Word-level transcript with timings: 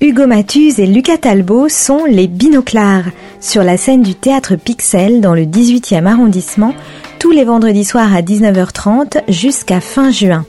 Hugo 0.00 0.26
Matuse 0.26 0.80
et 0.80 0.86
Lucas 0.86 1.18
Talbot 1.18 1.68
sont 1.68 2.04
les 2.04 2.26
binoclars 2.26 3.04
sur 3.40 3.62
la 3.62 3.76
scène 3.76 4.02
du 4.02 4.14
théâtre 4.14 4.56
Pixel 4.56 5.20
dans 5.20 5.34
le 5.34 5.42
18e 5.42 6.06
arrondissement 6.06 6.74
tous 7.18 7.30
les 7.30 7.44
vendredis 7.44 7.84
soirs 7.84 8.14
à 8.14 8.22
19h30 8.22 9.22
jusqu'à 9.28 9.80
fin 9.80 10.10
juin. 10.10 10.44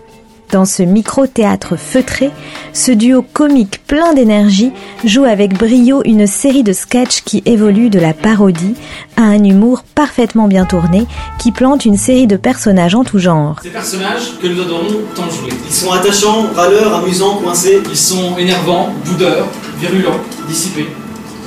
Dans 0.52 0.64
ce 0.64 0.82
micro-théâtre 0.82 1.76
feutré, 1.76 2.32
ce 2.72 2.94
duo 2.94 3.22
comique 3.22 3.82
plein 3.86 4.14
d'énergie 4.14 4.72
joue 5.04 5.26
avec 5.26 5.58
brio 5.58 6.02
une 6.06 6.26
série 6.26 6.64
de 6.64 6.72
sketchs 6.72 7.22
qui 7.22 7.44
évoluent 7.46 7.90
de 7.90 8.00
la 8.00 8.14
parodie 8.14 8.76
à 9.18 9.24
un 9.24 9.44
humour 9.44 9.84
parfaitement 9.84 10.48
bien 10.48 10.64
tourné 10.64 11.06
qui 11.38 11.52
plante 11.52 11.84
une 11.84 11.98
série 11.98 12.28
de 12.28 12.38
personnages 12.38 12.96
en 12.96 13.04
tout 13.04 13.20
genre. 13.20 13.58
Ces 13.62 13.70
personnages 13.70 14.38
que 14.42 14.48
nous 14.48 14.62
adorons 14.62 15.02
tant 15.16 15.30
jouer. 15.30 15.52
Ils 15.68 15.74
sont 15.74 15.92
attachants, 15.92 16.48
râleurs, 16.56 16.96
amusants, 16.96 17.42
coincés. 17.44 17.82
Ils 17.90 17.98
sont 17.98 18.38
énervants, 18.38 18.94
boudeurs, 19.04 19.48
virulents, 19.82 20.22
dissipés. 20.48 20.88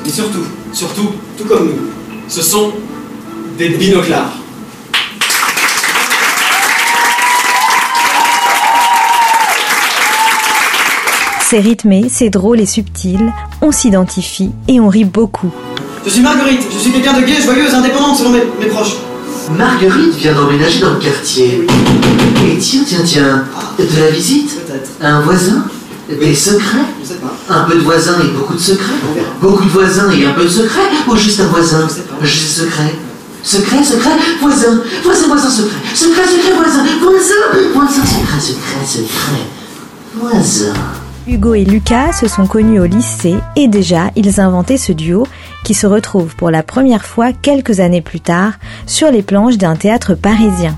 Et 0.07 0.11
surtout, 0.11 0.45
surtout, 0.75 1.13
tout 1.39 1.45
comme 1.47 1.69
nous. 1.69 1.91
Ce 2.29 2.43
sont 2.43 2.71
des 3.57 3.71
binoclars. 3.71 4.40
C'est 11.51 11.59
rythmé, 11.59 12.07
c'est 12.09 12.31
drôle 12.31 12.61
et 12.61 12.65
subtil, 12.65 13.33
on 13.61 13.73
s'identifie 13.73 14.53
et 14.69 14.79
on 14.79 14.87
rit 14.89 15.05
beaucoup. 15.05 15.51
Je 16.05 16.11
suis 16.11 16.23
Marguerite, 16.23 16.63
je 16.73 16.79
suis 16.79 16.93
quelqu'un 16.93 17.15
de 17.15 17.27
gay, 17.27 17.43
joyeuse, 17.43 17.75
indépendante 17.75 18.19
selon 18.19 18.31
mes, 18.31 18.45
mes 18.61 18.67
proches. 18.67 18.99
Marguerite 19.59 20.15
vient 20.15 20.33
d'emménager 20.33 20.79
dans 20.79 20.93
le 20.93 21.01
quartier. 21.01 21.67
Et 22.47 22.57
tiens, 22.57 22.83
tiens, 22.87 23.03
tiens, 23.05 23.45
de 23.81 24.01
la 24.01 24.11
visite 24.13 24.65
Peut-être. 24.65 24.91
Un 25.01 25.23
voisin 25.23 25.65
Des 26.09 26.37
secrets 26.37 26.87
Je 27.03 27.09
sais 27.09 27.15
pas. 27.15 27.35
Un 27.53 27.65
peu 27.65 27.75
de 27.75 27.81
voisins 27.81 28.21
et 28.23 28.29
beaucoup 28.29 28.55
de 28.55 28.61
secrets. 28.61 28.95
Beaucoup 29.41 29.65
de 29.65 29.71
voisins 29.71 30.09
et 30.13 30.25
un 30.27 30.33
peu 30.35 30.45
de 30.45 30.49
secrets 30.49 30.89
Ou 31.09 31.17
juste 31.17 31.41
un 31.41 31.49
voisin 31.49 31.85
Je 31.89 31.95
sais 31.95 32.03
pas. 32.03 32.25
Juste 32.25 32.59
secret 32.59 32.95
Secret, 33.43 33.83
secret, 33.83 34.11
voisin, 34.41 34.83
voisin, 35.03 35.27
voisin, 35.27 35.51
secret, 35.51 35.79
secret, 35.95 36.29
secret, 36.29 36.53
voisin, 36.55 36.85
voisin, 37.01 37.35
voisin, 37.75 38.05
secret, 38.07 38.41
secret, 38.41 38.87
secret, 38.87 39.47
voisin. 40.15 40.75
Hugo 41.29 41.55
et 41.55 41.65
Lucas 41.65 42.13
se 42.13 42.27
sont 42.29 42.47
connus 42.47 42.81
au 42.81 42.87
lycée 42.87 43.37
et 43.57 43.69
déjà 43.69 44.11
ils 44.17 44.41
inventaient 44.41 44.77
ce 44.79 44.93
duo 44.93 45.27
qui 45.65 45.75
se 45.75 45.87
retrouve 45.87 46.35
pour 46.35 46.51
la 46.51 46.63
première 46.63 47.05
fois 47.05 47.33
quelques 47.33 47.81
années 47.81 48.01
plus 48.01 48.21
tard 48.21 48.53
sur 48.87 49.11
les 49.11 49.23
planches 49.23 49.59
d'un 49.59 49.77
théâtre 49.77 50.15
parisien. 50.15 50.77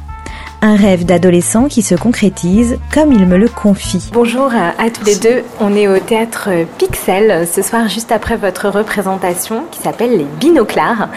Un 0.64 0.76
rêve 0.76 1.04
d'adolescent 1.04 1.66
qui 1.66 1.82
se 1.82 1.94
concrétise 1.96 2.78
comme 2.92 3.12
il 3.12 3.26
me 3.26 3.36
le 3.36 3.48
confie. 3.48 4.10
Bonjour 4.12 4.48
à 4.54 4.90
tous 4.90 5.04
les 5.04 5.16
deux. 5.16 5.42
On 5.60 5.74
est 5.74 5.88
au 5.88 5.98
théâtre 5.98 6.50
Pixel 6.78 7.48
ce 7.52 7.62
soir, 7.62 7.88
juste 7.88 8.12
après 8.12 8.36
votre 8.36 8.68
représentation 8.68 9.64
qui 9.72 9.80
s'appelle 9.80 10.16
Les 10.16 10.26
Binoclars. 10.38 11.08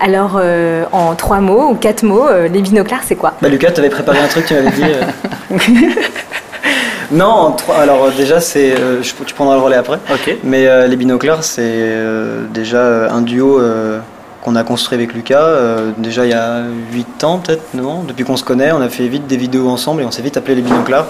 Alors, 0.00 0.38
euh, 0.40 0.84
en 0.92 1.14
trois 1.16 1.40
mots 1.40 1.68
ou 1.70 1.74
quatre 1.74 2.02
mots, 2.02 2.26
euh, 2.26 2.48
les 2.48 2.62
binoclars, 2.62 3.02
c'est 3.04 3.16
quoi? 3.16 3.34
Bah 3.42 3.48
Lucas, 3.50 3.72
tu 3.72 3.80
avais 3.80 3.90
préparé 3.90 4.20
un 4.20 4.26
truc, 4.28 4.46
tu 4.46 4.54
m'avais 4.54 4.70
dit. 4.70 4.82
euh. 4.84 5.48
non, 7.12 7.52
trois- 7.52 7.76
alors 7.76 8.04
euh, 8.04 8.10
déjà, 8.16 8.40
c'est, 8.40 8.72
euh, 8.78 9.02
je- 9.02 9.12
tu 9.24 9.34
prendras 9.34 9.54
le 9.56 9.60
relais 9.62 9.76
après. 9.76 9.98
Ok. 10.12 10.36
Mais 10.44 10.66
euh, 10.66 10.86
les 10.86 10.96
binoclars, 10.96 11.44
c'est 11.44 11.62
euh, 11.64 12.44
déjà 12.52 13.10
un 13.12 13.20
duo 13.22 13.60
qu'on 14.42 14.56
a 14.56 14.62
construit 14.64 14.96
avec 14.98 15.14
Lucas. 15.14 15.48
déjà 15.96 16.24
il 16.26 16.30
y 16.30 16.34
a 16.34 16.62
8 16.92 17.24
ans, 17.24 17.38
peut-être, 17.38 17.62
non? 17.74 18.02
Depuis 18.06 18.24
qu'on 18.24 18.36
se 18.36 18.44
connaît, 18.44 18.72
on 18.72 18.80
a 18.82 18.88
fait 18.88 19.08
vite 19.08 19.26
des 19.26 19.36
vidéos 19.38 19.68
ensemble 19.68 20.02
et 20.02 20.04
on 20.04 20.10
s'est 20.10 20.22
vite 20.22 20.36
appelé 20.36 20.54
les 20.56 20.62
binoclars. 20.62 21.06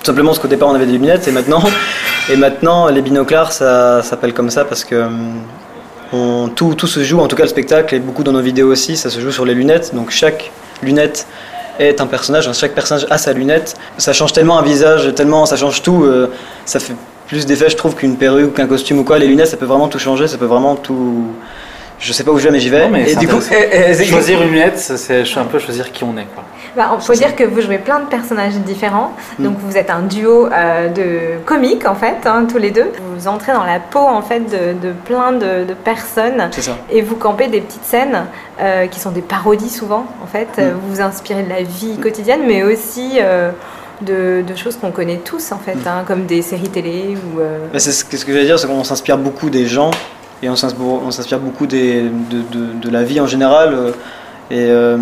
Tout 0.00 0.06
simplement 0.12 0.30
parce 0.30 0.38
qu'au 0.40 0.48
départ 0.48 0.68
on 0.68 0.74
avait 0.74 0.86
des 0.86 0.92
lunettes 0.92 1.26
et 1.28 1.32
maintenant, 1.32 1.62
et 2.28 2.36
maintenant 2.36 2.86
les 2.88 3.02
binoclars 3.02 3.50
ça 3.52 4.02
s'appelle 4.02 4.32
comme 4.34 4.50
ça 4.50 4.64
parce 4.64 4.84
que 4.84 5.04
on- 6.12 6.48
tout, 6.48 6.74
tout 6.74 6.86
se 6.86 7.02
joue, 7.02 7.18
en 7.20 7.26
tout 7.28 7.36
cas 7.36 7.42
le 7.44 7.48
spectacle 7.48 7.94
et 7.94 7.98
beaucoup 7.98 8.22
dans 8.24 8.32
nos 8.32 8.40
vidéos 8.40 8.70
aussi, 8.70 8.96
ça 8.96 9.10
se 9.10 9.20
joue 9.20 9.30
sur 9.32 9.44
les 9.44 9.54
lunettes. 9.54 9.94
Donc 9.94 10.10
chaque 10.10 10.50
lunette 10.82 11.26
est 11.78 12.00
un 12.00 12.06
personnage, 12.06 12.50
chaque 12.52 12.74
personnage 12.74 13.06
a 13.10 13.18
sa 13.18 13.32
lunette. 13.32 13.74
Ça 13.98 14.12
change 14.12 14.32
tellement 14.32 14.58
un 14.58 14.62
visage, 14.62 15.14
tellement 15.14 15.46
ça 15.46 15.56
change 15.56 15.82
tout. 15.82 16.04
euh, 16.04 16.30
ça 16.64 16.78
fait 16.80 16.94
plus 17.26 17.44
d'effet, 17.46 17.68
je 17.68 17.76
trouve, 17.76 17.94
qu'une 17.96 18.16
perruque, 18.16 18.54
qu'un 18.54 18.66
costume 18.68 18.98
ou 19.00 19.04
quoi. 19.04 19.18
Les 19.18 19.26
lunettes, 19.26 19.48
ça 19.48 19.56
peut 19.56 19.64
vraiment 19.66 19.88
tout 19.88 19.98
changer, 19.98 20.28
ça 20.28 20.38
peut 20.38 20.44
vraiment 20.46 20.76
tout. 20.76 21.26
Je 21.98 22.12
sais 22.12 22.24
pas 22.24 22.30
où 22.30 22.38
je 22.38 22.44
vais, 22.44 22.50
mais 22.50 22.60
j'y 22.60 22.68
vais. 22.68 22.84
Non, 22.84 22.90
mais 22.90 23.10
et 23.10 23.16
du 23.16 23.26
coup, 23.26 23.36
intéressant. 23.36 23.54
et- 24.00 24.02
et- 24.02 24.04
Choisir 24.06 24.42
une 24.42 24.50
lunette, 24.52 24.78
c'est 24.78 25.22
un 25.38 25.44
peu 25.44 25.58
choisir 25.58 25.90
qui 25.92 26.04
on 26.04 26.16
est. 26.18 26.26
Quoi. 26.34 26.44
Bah, 26.76 26.90
Il 26.98 27.02
faut 27.04 27.14
dire 27.14 27.34
que 27.34 27.44
vous 27.44 27.60
jouez 27.60 27.78
plein 27.78 28.00
de 28.00 28.06
personnages 28.06 28.54
différents. 28.54 29.12
Donc, 29.38 29.56
vous 29.58 29.76
êtes 29.76 29.90
un 29.90 30.02
duo 30.02 30.46
euh, 30.46 30.88
de 30.88 31.44
comiques, 31.44 31.86
en 31.86 31.94
fait, 31.94 32.26
hein, 32.26 32.46
tous 32.50 32.58
les 32.58 32.70
deux. 32.70 32.90
Vous 33.16 33.28
entrez 33.28 33.52
dans 33.52 33.64
la 33.64 33.80
peau, 33.80 34.00
en 34.00 34.22
fait, 34.22 34.40
de, 34.40 34.86
de 34.86 34.92
plein 34.92 35.32
de, 35.32 35.64
de 35.64 35.74
personnes. 35.74 36.48
ça. 36.52 36.76
Et 36.90 37.02
vous 37.02 37.16
campez 37.16 37.48
des 37.48 37.60
petites 37.60 37.84
scènes 37.84 38.26
euh, 38.60 38.86
qui 38.86 39.00
sont 39.00 39.10
des 39.10 39.22
parodies 39.22 39.70
souvent, 39.70 40.06
en 40.22 40.26
fait. 40.26 40.48
Euh, 40.58 40.72
Vous 40.80 40.94
vous 40.96 41.00
inspirez 41.00 41.42
de 41.42 41.48
la 41.48 41.62
vie 41.62 41.96
quotidienne, 41.98 42.40
mais 42.46 42.62
aussi 42.62 43.18
euh, 43.20 43.50
de, 44.02 44.42
de 44.46 44.54
choses 44.54 44.76
qu'on 44.76 44.90
connaît 44.92 45.20
tous, 45.24 45.52
en 45.52 45.58
fait, 45.58 45.78
hein, 45.86 46.04
comme 46.06 46.26
des 46.26 46.42
séries 46.42 46.68
télé 46.68 47.16
ou... 47.16 47.40
Bah, 47.72 47.78
c'est 47.78 47.92
ce 47.92 48.04
que, 48.04 48.16
ce 48.16 48.24
que 48.24 48.32
j'allais 48.32 48.44
dire, 48.44 48.58
c'est 48.58 48.66
qu'on 48.66 48.84
s'inspire 48.84 49.18
beaucoup 49.18 49.50
des 49.50 49.66
gens 49.66 49.90
et 50.42 50.50
on 50.50 50.56
s'inspire, 50.56 50.84
on 50.84 51.38
beaucoup 51.38 51.66
des, 51.66 52.02
de, 52.02 52.90
la 52.90 53.02
vie 53.02 53.20
en 53.20 53.26
général. 53.26 53.92
Et, 54.50 54.66
euh, 54.68 54.96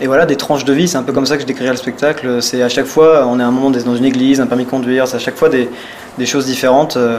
et 0.00 0.06
voilà, 0.06 0.26
des 0.26 0.36
tranches 0.36 0.64
de 0.64 0.72
vie, 0.72 0.88
c'est 0.88 0.96
un 0.96 1.02
peu 1.02 1.12
comme 1.12 1.26
ça 1.26 1.36
que 1.36 1.42
je 1.42 1.46
décrirais 1.46 1.70
le 1.70 1.76
spectacle. 1.76 2.42
C'est 2.42 2.62
à 2.62 2.68
chaque 2.68 2.86
fois, 2.86 3.26
on 3.28 3.38
est 3.38 3.42
à 3.42 3.46
un 3.46 3.50
moment 3.50 3.70
dans 3.70 3.96
une 3.96 4.04
église, 4.04 4.40
un 4.40 4.46
permis 4.46 4.64
de 4.64 4.70
conduire, 4.70 5.06
c'est 5.06 5.16
à 5.16 5.20
chaque 5.20 5.36
fois 5.36 5.48
des, 5.48 5.68
des 6.18 6.26
choses 6.26 6.46
différentes. 6.46 6.96
euh, 6.96 7.18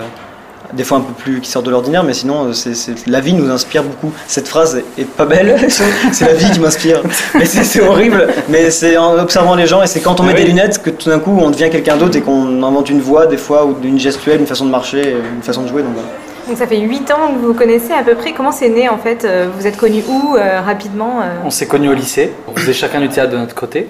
des 0.74 0.86
fois 0.86 1.00
un 1.00 1.02
peu 1.02 1.12
plus 1.12 1.42
qui 1.42 1.50
sortent 1.52 1.66
de 1.66 1.72
l'ordinaire, 1.72 2.02
mais 2.06 2.14
sinon, 2.14 2.46
euh, 2.46 2.54
c'est, 2.54 2.76
c'est- 2.76 3.06
la 3.06 3.20
vie 3.20 3.34
nous 3.34 3.50
inspire 3.52 3.84
beaucoup. 3.84 4.14
Cette 4.26 4.48
phrase 4.48 4.82
est, 4.98 5.02
est 5.02 5.06
pas 5.06 5.26
belle, 5.26 5.58
c'est 6.14 6.26
la 6.26 6.34
vie 6.34 6.50
qui 6.50 6.62
m'inspire. 6.62 7.02
Mais 7.36 7.44
c'est, 7.46 7.66
c'est 7.66 7.82
horrible, 7.82 8.28
mais 8.48 8.72
c'est 8.72 8.96
en 8.96 9.20
observant 9.20 9.56
les 9.56 9.68
gens 9.68 9.84
et 9.84 9.88
c'est 9.88 10.00
quand 10.00 10.22
on 10.22 10.24
met 10.24 10.32
oui. 10.34 10.42
des 10.44 10.48
lunettes 10.48 10.82
que 10.82 10.90
tout 10.90 11.10
d'un 11.10 11.20
coup 11.20 11.38
on 11.42 11.50
devient 11.50 11.70
quelqu'un 11.70 11.98
d'autre 11.98 12.16
et 12.16 12.22
qu'on 12.22 12.64
invente 12.64 12.90
une 12.90 13.02
voix, 13.02 13.26
des 13.28 13.36
fois, 13.36 13.66
ou 13.66 13.76
une 13.84 14.00
gestuelle, 14.00 14.40
une 14.40 14.48
façon 14.48 14.64
de 14.66 14.70
marcher, 14.72 15.14
une 15.36 15.44
façon 15.44 15.64
de 15.64 15.68
jouer. 15.68 15.82
Donc 15.84 15.92
voilà. 15.94 16.08
Donc 16.52 16.58
ça 16.58 16.68
fait 16.68 16.82
8 16.82 17.10
ans 17.12 17.30
que 17.30 17.40
vous 17.40 17.48
vous 17.48 17.54
connaissez 17.54 17.94
à 17.94 18.04
peu 18.04 18.14
près. 18.14 18.34
Comment 18.34 18.52
c'est 18.52 18.68
né 18.68 18.90
en 18.90 18.98
fait 18.98 19.24
Euh, 19.24 19.48
Vous 19.58 19.68
êtes 19.68 19.78
connus 19.78 20.04
où 20.06 20.36
euh, 20.36 20.60
rapidement 20.60 21.22
euh 21.22 21.30
On 21.46 21.50
s'est 21.50 21.66
connus 21.66 21.88
au 21.88 21.94
lycée, 21.94 22.34
on 22.46 22.54
faisait 22.54 22.74
chacun 22.74 23.00
du 23.00 23.08
théâtre 23.08 23.32
de 23.32 23.38
notre 23.38 23.56
côté. 23.56 23.88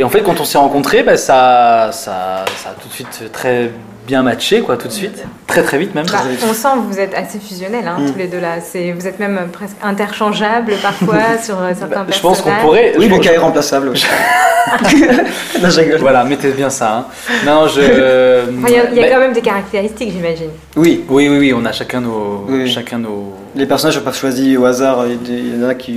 Et 0.00 0.02
en 0.02 0.08
fait, 0.08 0.24
quand 0.24 0.40
on 0.40 0.44
s'est 0.44 0.58
rencontrés, 0.58 1.04
bah, 1.04 1.16
ça, 1.16 1.90
ça, 1.92 2.44
ça 2.56 2.70
a 2.70 2.72
tout 2.72 2.88
de 2.88 2.92
suite 2.92 3.30
très 3.32 3.70
bien 4.06 4.22
matché, 4.22 4.60
quoi, 4.60 4.76
tout 4.76 4.88
de 4.88 4.92
suite. 4.92 5.22
Très 5.46 5.62
très 5.62 5.78
vite 5.78 5.94
même. 5.94 6.06
Bah, 6.06 6.18
On 6.48 6.52
sent 6.54 6.68
que 6.76 6.92
vous 6.92 6.98
êtes 6.98 7.14
assez 7.14 7.38
fusionnels 7.38 7.86
hein, 7.86 7.96
Mm. 8.00 8.10
tous 8.12 8.18
les 8.18 8.26
deux 8.26 8.40
là. 8.40 8.60
C'est, 8.60 8.92
vous 8.92 9.06
êtes 9.06 9.18
même 9.18 9.38
presque 9.52 9.76
interchangeables 9.82 10.74
parfois 10.82 11.38
sur 11.42 11.60
euh, 11.60 11.72
certains 11.78 12.04
Bah, 12.04 12.06
je 12.10 12.20
pense 12.20 12.40
qu'on 12.40 12.50
personnages. 12.50 12.62
pourrait. 12.62 12.92
Oui, 12.98 13.04
je 13.04 13.08
pense- 13.10 13.18
Lucas 13.18 13.32
est 13.32 13.38
remplaçable. 13.38 13.88
aussi. 13.90 14.06
non, 15.62 15.70
je 15.70 15.80
rigole. 15.80 16.00
Voilà, 16.00 16.24
mettez 16.24 16.50
bien 16.52 16.70
ça. 16.70 16.96
hein. 16.98 17.06
Non, 17.46 17.66
je. 17.68 17.80
Il 18.68 18.72
y 18.74 18.78
a, 18.78 18.90
il 18.90 18.96
y 18.96 19.00
a 19.00 19.02
Bah, 19.02 19.08
quand 19.14 19.20
même 19.20 19.32
des 19.32 19.40
caractéristiques 19.40 20.12
j'imagine. 20.12 20.50
Oui, 20.76 21.04
Oui, 21.08 21.28
oui, 21.28 21.38
oui, 21.38 21.52
on 21.56 21.64
a 21.64 21.72
chacun 21.72 22.00
nos. 22.00 22.46
Oui. 22.48 22.68
Chacun 22.70 22.98
nos... 22.98 23.34
les 23.54 23.66
personnages 23.66 23.96
sont 23.96 24.00
pas 24.04 24.12
choisis 24.12 24.56
au 24.58 24.64
hasard. 24.64 25.04
Il 25.06 25.60
y 25.60 25.64
en 25.64 25.68
a 25.68 25.74
qui. 25.74 25.92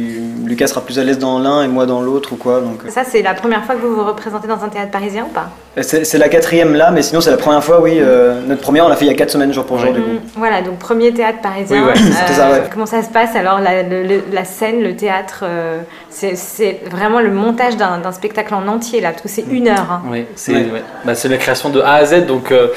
Lucas 0.45 0.67
sera 0.67 0.81
plus 0.81 0.99
à 0.99 1.03
l'aise 1.03 1.17
dans 1.19 1.39
l'un 1.39 1.63
et 1.63 1.67
moi 1.67 1.85
dans 1.85 2.01
l'autre 2.01 2.33
ou 2.33 2.35
quoi. 2.35 2.61
Donc, 2.61 2.79
euh. 2.85 2.89
Ça 2.89 3.03
c'est 3.03 3.21
la 3.21 3.33
première 3.33 3.63
fois 3.65 3.75
que 3.75 3.81
vous 3.81 3.95
vous 3.95 4.03
représentez 4.03 4.47
dans 4.47 4.63
un 4.63 4.69
théâtre 4.69 4.91
parisien 4.91 5.25
ou 5.29 5.33
pas? 5.33 5.49
C'est, 5.81 6.05
c'est 6.05 6.17
la 6.17 6.29
quatrième 6.29 6.73
là, 6.73 6.91
mais 6.91 7.01
sinon 7.01 7.19
c'est 7.19 7.31
la 7.31 7.37
première 7.37 7.61
fois, 7.63 7.81
oui. 7.81 7.97
euh, 7.99 8.39
notre 8.47 8.61
première, 8.61 8.85
on 8.85 8.87
l'a 8.87 8.95
fait 8.95 9.03
il 9.05 9.09
y 9.09 9.11
a 9.11 9.17
4 9.17 9.29
semaines, 9.31 9.51
jour 9.51 9.65
pour 9.65 9.77
jour, 9.77 9.91
du 9.91 10.01
coup. 10.01 10.09
Mm, 10.09 10.19
Voilà, 10.37 10.61
donc 10.61 10.79
premier 10.79 11.13
théâtre 11.13 11.39
parisien. 11.41 11.81
Oui, 11.81 11.87
ouais, 11.87 11.95
c'était 11.97 12.33
ça, 12.33 12.49
ouais. 12.49 12.63
Comment 12.71 12.85
ça 12.85 13.01
se 13.03 13.09
passe? 13.09 13.35
Alors 13.35 13.59
la, 13.59 13.83
le- 13.83 14.03
le- 14.03 14.23
la 14.31 14.45
scène, 14.45 14.81
le 14.81 14.95
théâtre 14.95 15.41
euh, 15.43 15.79
c'est, 16.09 16.79
vraiment 16.89 17.19
le 17.19 17.29
montage 17.31 17.75
d'un, 17.75 17.99
spectacle 18.13 18.53
en 18.53 18.65
entier 18.69 19.01
là, 19.01 19.09
parce 19.09 19.21
que 19.21 19.27
c'est 19.27 19.43
une 19.51 19.67
heure. 19.67 19.91
hein. 19.91 20.01
Oui, 20.09 20.25
c'est 20.35 20.53
Ouais. 20.53 20.59
ouais. 20.71 20.83
Bah, 21.03 21.13
c'est 21.13 21.27
la 21.27 21.37
création 21.37 21.69
de 21.69 21.81
A 21.81 21.95
à 21.95 22.05
Z. 22.05 22.25
Donc, 22.25 22.51
euh, 22.53 22.67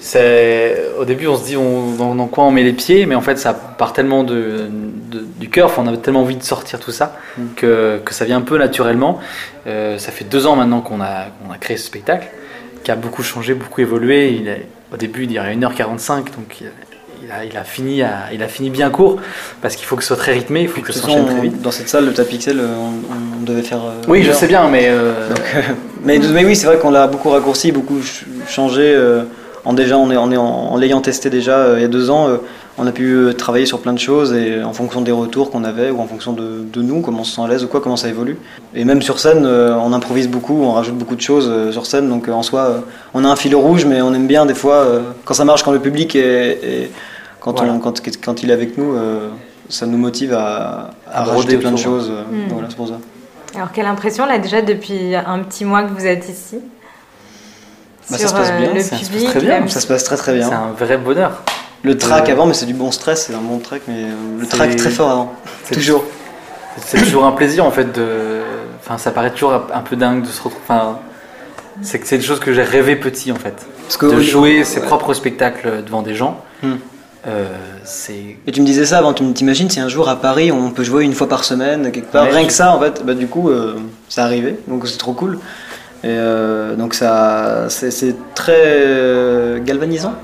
c'est 0.00 0.76
au 0.98 1.04
début, 1.04 1.26
on 1.26 1.36
se 1.36 1.44
dit 1.44 1.56
on, 1.56 1.90
dans, 1.98 2.14
dans 2.14 2.26
quoi 2.26 2.44
on 2.44 2.50
met 2.50 2.62
les 2.62 2.72
pieds, 2.72 3.04
mais 3.06 3.14
en 3.14 3.20
fait, 3.20 3.36
ça 3.38 3.52
part 3.52 3.92
tellement 3.92 4.24
de, 4.26 4.66
de- 5.10 5.24
du 5.40 5.48
cœur. 5.48 5.66
Enfin, 5.66 5.82
on 5.84 5.88
avait 5.88 5.96
tellement 5.96 6.20
envie 6.22 6.36
de 6.36 6.42
sortir 6.42 6.78
tout 6.80 6.92
ça 6.92 7.16
Mm. 7.38 7.42
que, 7.56 7.98
que 8.04 8.12
ça 8.12 8.24
vient 8.26 8.38
un 8.38 8.42
peu 8.42 8.58
naturellement. 8.58 9.18
Euh, 9.66 9.96
ça 9.98 10.12
fait 10.12 10.24
deux 10.24 10.46
ans 10.46 10.56
maintenant 10.56 10.80
qu'on 10.82 11.00
a, 11.00 11.26
qu'on 11.42 11.52
a 11.52 11.58
créé 11.58 11.76
ce 11.78 11.86
spectacle, 11.86 12.26
qui 12.84 12.90
a 12.90 12.96
beaucoup 12.96 13.22
changé, 13.22 13.54
beaucoup 13.54 13.80
évolué. 13.80 14.32
Il 14.40 14.48
est- 14.48 14.66
au 14.92 14.96
début, 14.96 15.24
il 15.24 15.32
y 15.32 15.38
avait 15.38 15.54
1h45, 15.54 16.26
donc 16.36 16.60
il, 16.60 17.30
a, 17.32 17.44
il 17.44 17.56
a 17.56 17.64
fini 17.64 18.02
à- 18.02 18.28
il 18.32 18.42
a 18.42 18.48
fini 18.48 18.70
bien 18.70 18.88
court 18.90 19.16
parce 19.62 19.74
qu'il 19.74 19.84
faut 19.86 19.96
que 19.96 20.02
ce 20.02 20.08
soit 20.08 20.16
très 20.16 20.32
rythmé, 20.32 20.62
il 20.62 20.68
faut 20.68 20.80
que 20.80 20.92
ça 20.92 21.00
s'enchaîne 21.00 21.26
très 21.26 21.40
vite. 21.40 21.60
dans 21.62 21.70
cette 21.72 21.88
salle, 21.88 22.04
le 22.06 22.12
Tapixel, 22.14 22.60
euh, 22.60 22.74
on, 22.78 23.40
on 23.40 23.42
devait 23.44 23.62
faire. 23.62 23.78
euh, 23.84 24.02
Oui, 24.08 24.22
je 24.22 24.30
heure. 24.30 24.36
sais 24.36 24.46
bien, 24.46 24.68
mais 24.68 24.84
euh, 24.88 25.28
Donc, 25.30 25.38
mais, 26.04 26.18
mais 26.18 26.44
oui, 26.44 26.54
c'est 26.54 26.66
vrai 26.66 26.78
qu'on 26.78 26.90
l'a 26.90 27.06
beaucoup 27.08 27.30
raccourci, 27.30 27.72
beaucoup 27.72 28.00
ch- 28.00 28.24
changé. 28.48 28.82
euh, 28.94 29.24
en 29.66 29.72
déjà 29.74 29.98
en, 29.98 30.10
en, 30.10 30.36
en 30.36 30.76
l'ayant 30.78 31.00
testé 31.02 31.28
déjà 31.28 31.56
euh, 31.58 31.74
il 31.78 31.82
y 31.82 31.84
a 31.84 31.88
deux 31.88 32.08
ans, 32.10 32.28
euh, 32.28 32.36
on 32.78 32.86
a 32.86 32.92
pu 32.92 33.04
euh, 33.12 33.32
travailler 33.32 33.66
sur 33.66 33.80
plein 33.80 33.92
de 33.92 33.98
choses 33.98 34.32
et 34.32 34.62
en 34.62 34.72
fonction 34.72 35.00
des 35.00 35.12
retours 35.12 35.50
qu'on 35.50 35.64
avait 35.64 35.90
ou 35.90 36.00
en 36.00 36.06
fonction 36.06 36.32
de, 36.32 36.64
de 36.72 36.82
nous, 36.82 37.00
comment 37.00 37.20
on 37.20 37.24
se 37.24 37.34
sent 37.36 37.42
à 37.42 37.48
l'aise 37.48 37.64
ou 37.64 37.68
quoi, 37.68 37.80
comment 37.80 37.96
ça 37.96 38.08
évolue. 38.08 38.38
Et 38.74 38.84
même 38.84 39.02
sur 39.02 39.18
scène, 39.18 39.44
euh, 39.44 39.74
on 39.82 39.92
improvise 39.92 40.28
beaucoup, 40.28 40.62
on 40.62 40.72
rajoute 40.72 40.96
beaucoup 40.96 41.16
de 41.16 41.20
choses 41.20 41.48
euh, 41.50 41.72
sur 41.72 41.84
scène. 41.86 42.08
Donc 42.08 42.28
euh, 42.28 42.32
en 42.32 42.42
soi, 42.42 42.60
euh, 42.60 42.78
on 43.14 43.24
a 43.24 43.28
un 43.28 43.36
fil 43.36 43.54
rouge, 43.56 43.84
mais 43.86 44.00
on 44.02 44.14
aime 44.14 44.26
bien 44.26 44.46
des 44.46 44.54
fois 44.54 44.74
euh, 44.76 45.00
quand 45.24 45.34
ça 45.34 45.44
marche, 45.44 45.62
quand 45.64 45.72
le 45.72 45.80
public 45.80 46.14
est, 46.16 46.20
est- 46.62 46.90
quand, 47.40 47.52
Voilà. 47.56 47.72
on, 47.74 47.78
quand, 47.80 48.00
quand 48.24 48.42
il 48.42 48.50
est 48.50 48.54
avec 48.54 48.76
nous, 48.78 48.94
euh, 48.94 49.28
ça 49.68 49.86
nous 49.86 49.98
motive 49.98 50.32
à, 50.32 50.90
à 51.12 51.24
rajouter 51.24 51.56
plein 51.58 51.72
de 51.72 51.76
choses. 51.76 52.10
euh, 52.10 52.22
Mm. 52.30 52.48
Voilà, 52.52 52.68
c'est 52.70 52.76
pour 52.76 52.88
ça. 52.88 52.98
Alors, 53.54 53.72
quelle 53.72 53.86
impression, 53.86 54.26
là, 54.26 54.38
déjà, 54.38 54.60
depuis 54.60 55.14
un 55.14 55.38
petit 55.38 55.64
mois 55.64 55.82
que 55.84 55.92
vous 55.98 56.04
êtes 56.06 56.28
ici? 56.28 56.58
Bah, 58.10 58.18
ça 58.18 58.28
se 58.28 58.32
passe 58.34 58.50
euh, 58.50 58.58
bien, 58.60 58.74
le 58.74 58.80
ça 58.80 58.96
se 58.98 59.10
passe 59.10 59.24
très 59.24 59.40
bien. 59.40 59.68
Ça 59.68 59.80
se 59.80 59.86
passe 59.86 60.04
très 60.04 60.16
très 60.16 60.32
C'est 60.32 60.38
bien. 60.38 60.50
un 60.52 60.72
vrai 60.72 60.96
bonheur. 60.96 61.42
Le 61.82 61.96
track 61.98 62.28
Euh, 62.28 62.32
avant, 62.32 62.46
mais 62.46 62.54
c'est 62.54 62.66
du 62.66 62.74
bon 62.74 62.90
stress, 62.90 63.26
c'est 63.26 63.34
un 63.34 63.40
bon 63.40 63.58
track, 63.58 63.82
mais 63.88 64.04
euh, 64.04 64.40
le 64.40 64.46
track 64.46 64.76
très 64.76 64.90
fort 64.90 65.10
avant. 65.10 65.32
C'est- 65.64 65.74
Toujours. 65.74 66.04
C'est 66.84 66.98
toujours 67.02 67.24
un 67.24 67.32
plaisir 67.32 67.64
en 67.64 67.70
fait 67.70 67.90
de. 67.92 68.40
Enfin, 68.80 68.98
ça 68.98 69.10
paraît 69.10 69.30
toujours 69.30 69.52
un 69.72 69.80
peu 69.80 69.96
dingue 69.96 70.22
de 70.22 70.26
se 70.28 70.42
retrouver. 70.42 70.64
Enfin, 70.68 70.98
c'est 71.82 71.98
que 71.98 72.06
c'est 72.06 72.16
une 72.16 72.22
chose 72.22 72.38
que 72.40 72.52
j'ai 72.52 72.62
rêvé 72.62 72.96
petit 72.96 73.32
en 73.32 73.36
fait. 73.36 73.54
Parce 73.84 73.96
que 73.96 74.06
De 74.06 74.20
jouer 74.20 74.62
ses 74.64 74.80
ouais. 74.80 74.86
propres 74.86 75.14
spectacles 75.14 75.82
devant 75.84 76.02
des 76.02 76.14
gens. 76.14 76.38
Euh, 77.26 77.46
c'est. 77.84 78.36
Et 78.46 78.52
tu 78.52 78.60
me 78.60 78.66
disais 78.66 78.84
ça 78.86 78.98
avant, 78.98 79.12
tu 79.12 79.24
t'imagines 79.32 79.68
si 79.68 79.80
un 79.80 79.88
jour 79.88 80.08
à 80.08 80.16
Paris 80.16 80.52
on 80.52 80.70
peut 80.70 80.84
jouer 80.84 81.02
une 81.04 81.12
fois 81.14 81.28
par 81.28 81.42
semaine, 81.44 81.90
quelque 81.90 82.12
part, 82.12 82.24
Ouais, 82.24 82.30
rien 82.30 82.42
je- 82.42 82.46
que 82.46 82.52
ça 82.52 82.72
en 82.72 82.78
fait, 82.80 83.04
bah 83.04 83.14
du 83.14 83.26
coup 83.26 83.48
euh, 83.50 83.74
c'est 84.08 84.20
arrivé, 84.20 84.56
donc 84.68 84.86
c'est 84.86 84.96
trop 84.98 85.12
cool. 85.12 85.40
Et 86.04 86.08
euh, 86.08 86.74
donc 86.76 86.94
ça, 86.94 87.66
c'est 87.68 87.90
c'est 87.90 88.14
très 88.34 88.52
euh, 88.56 89.58
galvanisant. 89.62 90.14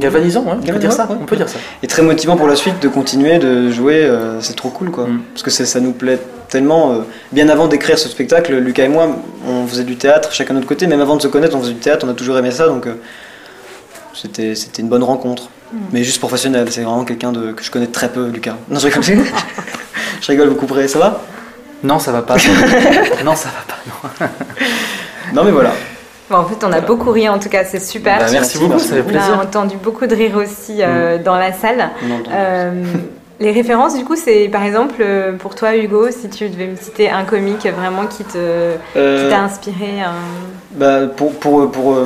Galvanisant, 0.00 0.42
ouais, 0.42 0.52
on 0.60 0.72
peut 0.72 0.78
dire 0.78 0.92
ça. 0.92 1.04
ouais. 1.06 1.16
On 1.20 1.26
peut 1.26 1.36
dire 1.36 1.48
ça. 1.48 1.58
Et 1.82 1.86
très 1.86 2.02
motivant 2.02 2.36
pour 2.36 2.48
la 2.48 2.56
suite 2.56 2.80
de 2.82 2.88
continuer 2.88 3.38
de 3.38 3.70
jouer, 3.70 4.04
euh, 4.04 4.40
c'est 4.40 4.56
trop 4.56 4.70
cool 4.70 4.90
quoi. 4.90 5.04
Mm. 5.04 5.20
Parce 5.32 5.42
que 5.44 5.50
c'est- 5.50 5.64
ça 5.66 5.78
nous 5.80 5.92
plaît 5.92 6.18
tellement. 6.48 6.92
euh, 6.92 6.96
bien 7.32 7.48
avant 7.48 7.68
d'écrire 7.68 7.98
ce 7.98 8.08
spectacle, 8.08 8.54
Lucas 8.56 8.84
et 8.84 8.88
moi, 8.88 9.08
on 9.46 9.66
faisait 9.66 9.84
du 9.84 9.96
théâtre 9.96 10.32
chacun 10.32 10.54
de 10.54 10.58
notre 10.58 10.68
côté, 10.68 10.86
même 10.88 11.00
avant 11.00 11.16
de 11.16 11.22
se 11.22 11.28
connaître, 11.28 11.54
on 11.56 11.60
faisait 11.60 11.74
du 11.74 11.78
théâtre, 11.80 12.04
on 12.08 12.10
a 12.10 12.14
toujours 12.14 12.36
aimé 12.38 12.50
ça, 12.50 12.66
donc 12.66 12.86
euh, 12.86 12.94
c'était 14.14 14.54
c'était 14.54 14.82
une 14.82 14.88
bonne 14.88 15.04
rencontre. 15.04 15.50
Mais 15.92 16.02
juste 16.04 16.20
professionnel, 16.20 16.66
c'est 16.70 16.82
vraiment 16.82 17.04
quelqu'un 17.04 17.32
de, 17.32 17.52
que 17.52 17.62
je 17.62 17.70
connais 17.72 17.88
très 17.88 18.08
peu, 18.08 18.28
Lucas. 18.28 18.54
Non, 18.68 18.78
je 18.80 18.86
rigole. 18.86 19.02
je 20.20 20.26
rigole 20.28 20.48
beaucoup 20.50 20.66
près, 20.66 20.88
ça 20.88 20.98
va? 20.98 21.20
Non, 21.84 21.98
ça 21.98 22.10
va 22.10 22.22
pas. 22.22 22.36
non, 23.24 23.36
ça 23.36 23.50
va 23.50 23.62
pas. 23.68 23.78
Non. 23.86 24.26
Non 25.36 25.44
mais 25.44 25.50
voilà. 25.50 25.70
Bon, 26.30 26.38
en 26.38 26.44
fait, 26.46 26.64
on 26.66 26.72
a 26.72 26.80
beaucoup 26.80 27.12
ri, 27.12 27.28
en 27.28 27.38
tout 27.38 27.48
cas, 27.50 27.62
c'est 27.64 27.78
super. 27.78 28.14
Bah, 28.18 28.26
merci 28.32 28.34
merci, 28.34 28.58
beaucoup, 28.58 28.78
ça 28.80 28.96
fait 28.96 29.02
beaucoup. 29.02 29.14
on 29.14 29.18
a 29.18 29.22
plaisir. 29.26 29.38
entendu 29.40 29.76
beaucoup 29.76 30.06
de 30.06 30.14
rire 30.16 30.36
aussi 30.36 30.78
euh, 30.80 31.18
dans 31.22 31.36
la 31.36 31.52
salle. 31.52 31.90
Euh, 32.32 32.82
les 33.38 33.52
références, 33.52 33.96
du 33.96 34.04
coup, 34.04 34.16
c'est 34.16 34.48
par 34.48 34.64
exemple 34.64 34.94
euh, 35.00 35.34
pour 35.34 35.54
toi, 35.54 35.76
Hugo, 35.76 36.10
si 36.10 36.28
tu 36.30 36.48
devais 36.48 36.66
me 36.66 36.76
citer 36.76 37.10
un 37.10 37.24
comique 37.24 37.66
vraiment 37.66 38.06
qui 38.06 38.24
Euh, 38.34 38.76
t'a 39.30 39.40
inspiré. 39.40 40.00
un- 40.00 40.14
Bah, 40.72 41.02
pour, 41.14 41.32
pour, 41.34 41.70
pour, 41.70 41.98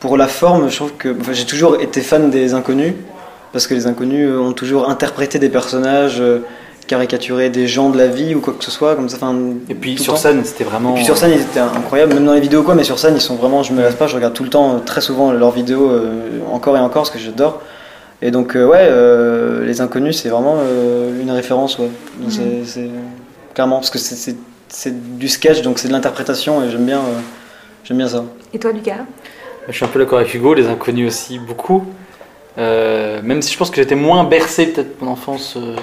pour 0.00 0.16
la 0.16 0.26
forme, 0.26 0.68
je 0.70 0.76
trouve 0.76 0.92
que 0.98 1.14
enfin, 1.20 1.32
j'ai 1.32 1.44
toujours 1.46 1.80
été 1.80 2.00
fan 2.00 2.28
des 2.30 2.54
inconnus, 2.54 2.94
parce 3.52 3.66
que 3.68 3.74
les 3.74 3.86
inconnus 3.86 4.28
ont 4.36 4.52
toujours 4.52 4.88
interprété 4.90 5.38
des 5.38 5.50
personnages, 5.50 6.20
caricaturé 6.96 7.48
des 7.48 7.66
gens 7.66 7.88
de 7.88 7.96
la 7.96 8.06
vie 8.06 8.34
ou 8.34 8.40
quoi 8.40 8.52
que 8.58 8.62
ce 8.64 8.70
soit, 8.70 8.94
comme 8.96 9.08
ça. 9.08 9.16
enfin, 9.16 9.34
Et 9.70 9.74
puis 9.74 9.96
sur 9.96 10.18
scène, 10.18 10.44
c'était 10.44 10.64
vraiment. 10.64 10.90
Et 10.90 10.94
puis 10.96 11.04
sur 11.04 11.16
scène, 11.16 11.32
ils 11.34 11.40
étaient 11.40 11.58
incroyables, 11.60 12.12
même 12.12 12.26
dans 12.26 12.34
les 12.34 12.40
vidéos 12.40 12.62
quoi, 12.62 12.74
mais 12.74 12.84
sur 12.84 12.98
scène, 12.98 13.14
ils 13.14 13.20
sont 13.20 13.36
vraiment, 13.36 13.62
je 13.62 13.72
me 13.72 13.80
lasse 13.80 13.94
pas, 13.94 14.06
je 14.06 14.14
regarde 14.14 14.34
tout 14.34 14.44
le 14.44 14.50
temps, 14.50 14.74
euh, 14.74 14.78
très 14.84 15.00
souvent, 15.00 15.32
leurs 15.32 15.52
vidéos, 15.52 15.88
euh, 15.90 16.40
encore 16.52 16.76
et 16.76 16.80
encore, 16.80 17.02
parce 17.04 17.10
que 17.10 17.18
j'adore. 17.18 17.62
Et 18.20 18.30
donc, 18.30 18.54
euh, 18.56 18.66
ouais, 18.66 18.86
euh, 18.90 19.64
les 19.64 19.80
inconnus, 19.80 20.20
c'est 20.20 20.28
vraiment 20.28 20.56
euh, 20.58 21.20
une 21.22 21.30
référence, 21.30 21.78
ouais. 21.78 21.88
Donc, 22.20 22.30
c'est- 22.30 22.64
C'est 22.66 22.90
clairement, 23.54 23.76
parce 23.76 23.90
que 23.90 23.98
c'est- 23.98 24.36
du 25.18 25.28
sketch, 25.28 25.62
donc 25.62 25.78
c'est 25.78 25.88
de 25.88 25.92
l'interprétation, 25.92 26.62
et 26.62 26.70
j'aime 26.70 26.84
bien, 26.86 26.98
euh, 26.98 27.20
j'aime 27.84 27.96
bien 27.98 28.08
ça. 28.08 28.24
Et 28.54 28.58
toi, 28.58 28.70
Lucas? 28.72 29.04
Je 29.68 29.72
suis 29.72 29.84
un 29.84 29.88
peu 29.88 29.98
d'accord 29.98 30.18
avec 30.18 30.32
Hugo, 30.34 30.54
les 30.54 30.66
inconnus 30.66 31.08
aussi, 31.08 31.38
beaucoup. 31.38 31.84
Euh, 32.58 33.20
même 33.22 33.40
si 33.40 33.52
je 33.52 33.58
pense 33.58 33.70
que 33.70 33.76
j'étais 33.76 33.94
moins 33.94 34.24
bercé 34.24 34.66
peut-être 34.72 35.00
mon 35.00 35.12
enfance. 35.12 35.54
euh, 35.56 35.74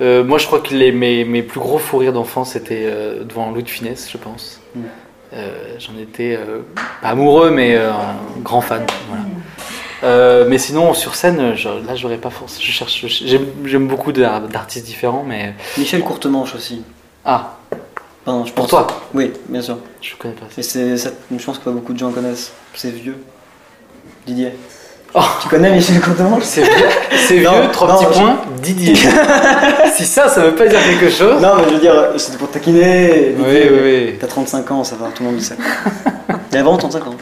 euh, 0.00 0.24
moi, 0.24 0.38
je 0.38 0.46
crois 0.46 0.60
que 0.60 0.74
les, 0.74 0.92
mes, 0.92 1.24
mes 1.24 1.42
plus 1.42 1.60
gros 1.60 1.78
fous 1.78 1.98
rires 1.98 2.12
d'enfance 2.12 2.52
c'était 2.52 2.90
devant 3.24 3.50
Louis 3.50 3.62
de 3.62 3.70
Funès, 3.70 4.08
je 4.10 4.18
pense. 4.18 4.60
Mm. 4.74 4.80
J'en 5.78 5.98
étais 6.00 6.38
pas 7.02 7.08
amoureux, 7.08 7.50
mais 7.50 7.76
un 7.76 8.14
grand 8.42 8.60
fan. 8.60 8.86
Voilà. 9.08 10.44
Mais 10.46 10.58
sinon, 10.58 10.94
sur 10.94 11.14
scène, 11.16 11.56
je- 11.56 11.68
là, 11.68 11.94
j'aurais 11.96 12.18
pas 12.18 12.30
force. 12.30 12.60
Je 12.62 12.70
cherche. 12.70 13.04
J'aime 13.64 13.88
beaucoup 13.88 14.12
d'ar- 14.12 14.42
d'artistes 14.42 14.86
différents, 14.86 15.24
mais 15.26 15.54
Michel 15.78 16.02
Courtemanche 16.02 16.54
aussi. 16.54 16.82
ah, 17.24 17.56
Pardon, 18.24 18.44
je 18.46 18.52
pour 18.54 18.66
toi, 18.68 18.86
Oui, 19.12 19.32
bien 19.50 19.60
sûr. 19.60 19.76
je 20.00 20.14
connais 20.16 20.32
pas. 20.34 20.46
Et 20.56 20.62
c'est, 20.62 20.96
ça- 20.96 21.10
je 21.36 21.44
pense 21.44 21.58
que 21.58 21.64
pas 21.64 21.70
beaucoup 21.72 21.92
de 21.92 21.98
gens 21.98 22.10
connaissent. 22.12 22.52
C'est 22.74 22.90
vieux. 22.90 23.16
Didier. 24.26 24.52
Oh. 25.16 25.20
Tu 25.42 25.48
connais 25.48 25.70
Michel 25.70 26.00
Courtemanche 26.00 26.42
C'est 26.42 26.62
vieux, 26.62 26.72
c'est 27.16 27.36
vieux, 27.36 27.44
Non, 27.48 27.68
trois 27.72 27.86
non, 27.88 27.98
petits 27.98 28.18
points, 28.20 28.36
Didier. 28.60 28.94
si 29.94 30.04
ça, 30.06 30.28
ça 30.28 30.40
veut 30.40 30.54
pas 30.56 30.66
dire 30.66 30.80
quelque 30.82 31.08
chose. 31.08 31.40
Non, 31.40 31.52
mais 31.58 31.64
je 31.68 31.74
veux 31.74 31.80
dire, 31.80 31.94
c'était 32.16 32.36
pour 32.36 32.50
taquiner. 32.50 33.34
Oui, 33.38 33.44
Didier, 33.44 33.70
oui, 33.72 33.78
oui. 33.82 34.14
T'as 34.20 34.26
35 34.26 34.70
ans, 34.72 34.82
ça 34.82 34.96
va, 34.96 35.06
tout 35.14 35.22
le 35.22 35.28
monde 35.28 35.38
le 35.38 35.42
sait. 35.44 35.54
Il 36.50 36.58
a 36.58 36.62
vraiment 36.62 36.78
35 36.78 37.06
ans. 37.06 37.14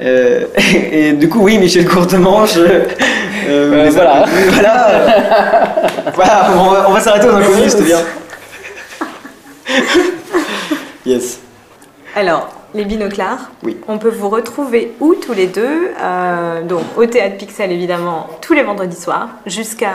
Euh, 0.00 0.44
et 0.92 1.12
du 1.14 1.28
coup, 1.28 1.40
oui, 1.42 1.58
Michel 1.58 1.86
Courtemanche. 1.86 2.56
euh, 2.56 2.84
Euh, 3.48 3.88
voilà. 3.92 4.24
voilà. 4.52 4.88
voilà, 6.14 6.50
on 6.56 6.70
va, 6.70 6.86
on 6.88 6.92
va 6.92 7.00
s'arrêter 7.00 7.26
aux 7.28 7.34
inconnus, 7.34 7.72
c'était 7.72 7.82
bien. 7.84 7.98
Yes. 11.04 11.40
Alors, 12.14 12.48
les 12.74 12.84
binoclars, 12.84 13.50
Oui. 13.62 13.76
on 13.88 13.98
peut 13.98 14.08
vous 14.10 14.28
retrouver 14.28 14.92
où 15.00 15.14
tous 15.14 15.32
les 15.34 15.46
deux 15.46 15.90
Euh, 16.00 16.62
Donc, 16.62 16.82
au 16.96 17.04
Théâtre 17.06 17.36
Pixel, 17.36 17.70
évidemment, 17.72 18.28
tous 18.40 18.52
les 18.54 18.62
vendredis 18.62 18.96
soirs, 19.00 19.28
jusqu'à 19.46 19.92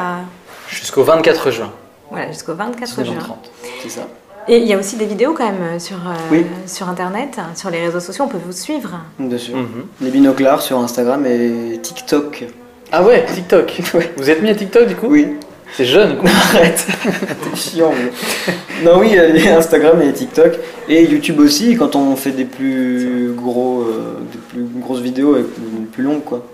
Jusqu'au 0.69 1.03
24 1.03 1.49
juin, 1.51 1.71
voilà, 2.11 2.27
jusqu'au 2.31 2.53
24 2.53 3.03
juin. 3.05 3.13
19h30. 3.15 3.35
C'est 3.83 3.89
ça. 3.89 4.01
Et 4.49 4.57
il 4.59 4.67
y 4.67 4.73
a 4.73 4.77
aussi 4.77 4.95
des 4.95 5.05
vidéos 5.05 5.33
quand 5.33 5.45
même 5.45 5.79
sur, 5.79 5.97
euh, 5.97 6.13
Oui. 6.31 6.45
sur 6.67 6.87
Internet, 6.89 7.37
sur 7.55 7.69
les 7.69 7.79
réseaux 7.85 7.99
sociaux, 7.99 8.25
on 8.25 8.27
peut 8.29 8.37
vous 8.43 8.51
suivre. 8.53 8.91
Bien 9.19 9.37
sûr. 9.37 9.55
Mhm. 9.57 9.85
Les 10.01 10.09
binoclars 10.11 10.61
sur 10.61 10.77
Instagram 10.79 11.25
et 11.25 11.79
TikTok. 11.81 12.45
Ah 12.91 13.03
ouais, 13.03 13.25
TikTok. 13.25 13.81
Ouais. 13.93 14.13
Vous 14.17 14.29
êtes 14.29 14.41
mis 14.41 14.49
à 14.49 14.55
TikTok 14.55 14.87
du 14.87 14.95
coup? 14.95 15.07
Oui. 15.09 15.35
C'est 15.73 15.85
jeune 15.85 16.17
quoi. 16.17 16.29
Arrête. 16.53 16.85
T'es 17.03 17.55
chiant. 17.57 17.91
mais- 17.93 18.85
Non, 18.85 18.99
oui, 18.99 19.11
il 19.35 19.43
y 19.43 19.47
a 19.47 19.57
Instagram 19.57 20.01
et 20.01 20.11
TikTok. 20.13 20.53
Et 20.89 21.03
YouTube 21.05 21.39
aussi, 21.39 21.75
quand 21.75 21.95
on 21.95 22.15
fait 22.15 22.31
des 22.31 22.45
plus 22.45 23.31
gros, 23.35 23.81
euh, 23.81 24.17
des 24.31 24.37
plus 24.37 24.63
grosses 24.81 25.01
vidéos 25.01 25.35
avec 25.35 25.47
plus, 25.53 25.63
plus 25.91 26.03
longues, 26.03 26.23
quoi. 26.23 26.45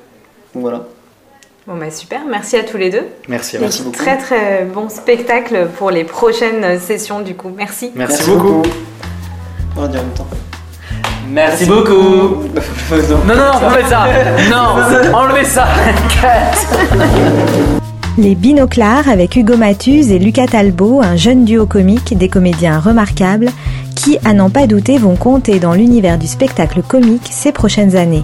Donc 0.54 0.62
voilà. 0.64 0.84
Bon 1.66 1.78
bah 1.78 1.90
super, 1.90 2.20
merci 2.30 2.58
à 2.58 2.64
tous 2.64 2.76
les 2.76 2.90
deux. 2.90 3.06
Merci, 3.30 3.56
Et 3.56 3.60
merci. 3.60 3.82
Merci 3.82 3.84
beaucoup. 3.84 3.98
Très 3.98 4.18
très 4.18 4.66
bon 4.66 4.90
spectacle 4.90 5.68
pour 5.78 5.92
les 5.92 6.04
prochaines 6.04 6.78
sessions 6.80 7.22
du 7.22 7.36
coup. 7.36 7.52
Merci. 7.56 7.92
Merci, 7.96 8.30
beaucoup. 8.30 8.64
On 9.78 9.82
va 9.82 9.88
dire 9.88 10.02
en 10.02 10.04
même 10.04 10.14
temps. 10.14 10.28
Merci 11.30 11.66
beaucoup. 11.66 11.94
non. 12.92 13.18
Non, 13.26 13.36
non, 13.36 13.36
non, 13.36 13.68
enlevez 13.68 13.86
ça. 13.90 14.06
Non, 14.52 15.18
enlevez 15.18 15.46
ça. 15.46 15.68
Les 18.16 18.36
Binoclars 18.36 19.10
avec 19.10 19.36
Hugo 19.36 19.58
Matuz 19.58 20.12
et 20.12 20.20
Lucas 20.20 20.46
Talbot, 20.46 21.02
un 21.02 21.16
jeune 21.16 21.46
duo 21.46 21.66
comique, 21.66 22.16
des 22.16 22.30
comédiens 22.30 22.80
remarquables, 22.80 23.50
qui, 23.96 24.20
à 24.24 24.36
n'en 24.36 24.52
pas 24.52 24.68
douter, 24.68 25.00
vont 25.00 25.16
compter 25.16 25.60
dans 25.60 25.74
l'univers 25.74 26.20
du 26.20 26.28
spectacle 26.28 26.84
comique 26.84 27.28
ces 27.32 27.52
prochaines 27.52 27.96
années. 27.96 28.24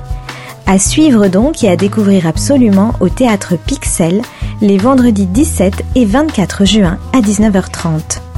À 0.68 0.78
suivre 0.78 1.28
donc 1.28 1.64
et 1.64 1.70
à 1.70 1.76
découvrir 1.76 2.28
absolument 2.28 2.94
au 3.00 3.10
théâtre 3.10 3.56
Pixel 3.58 4.22
les 4.62 4.78
vendredis 4.78 5.26
17 5.26 5.84
et 5.96 6.06
24 6.06 6.66
juin 6.66 7.00
à 7.12 7.22
19h30. 7.22 8.29